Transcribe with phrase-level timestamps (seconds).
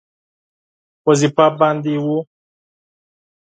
[1.07, 2.17] وظیفه باندې وو.